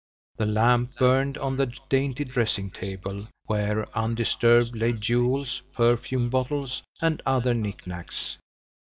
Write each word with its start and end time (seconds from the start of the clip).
The 0.37 0.47
lamp 0.47 0.97
burned 0.97 1.37
on 1.37 1.57
the 1.57 1.67
dainty 1.87 2.23
dressing 2.25 2.71
table, 2.71 3.27
where 3.45 3.85
undisturbed 3.95 4.75
lay 4.75 4.93
jewels, 4.93 5.61
perfume 5.73 6.27
bottles 6.31 6.81
and 7.03 7.21
other 7.23 7.53
knickknacks. 7.53 8.39